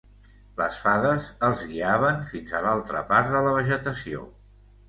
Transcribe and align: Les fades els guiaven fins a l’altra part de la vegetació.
Les 0.59 0.79
fades 0.85 1.27
els 1.49 1.61
guiaven 1.73 2.25
fins 2.31 2.57
a 2.61 2.65
l’altra 2.67 3.05
part 3.13 3.33
de 3.37 3.43
la 3.49 3.55
vegetació. 3.61 4.27